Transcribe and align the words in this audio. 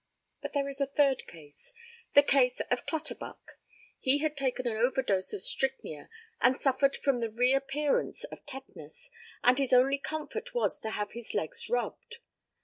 But 0.41 0.53
there 0.53 0.67
is 0.67 0.81
a 0.81 0.87
third 0.87 1.27
case 1.27 1.73
the 2.15 2.23
case 2.23 2.59
of 2.71 2.87
Clutterbuck. 2.87 3.59
He 3.99 4.17
had 4.17 4.35
taken 4.35 4.65
an 4.65 4.75
overdose 4.75 5.31
of 5.31 5.43
strychnia, 5.43 6.09
and 6.41 6.57
suffered 6.57 6.95
from 6.95 7.19
the 7.19 7.29
re 7.29 7.53
appearance 7.53 8.23
of 8.23 8.43
tetanus, 8.47 9.11
and 9.43 9.59
his 9.59 9.73
only 9.73 9.99
comfort 9.99 10.55
was 10.55 10.79
to 10.79 10.89
have 10.89 11.11
his 11.11 11.35
legs 11.35 11.69
rubbed. 11.69 12.17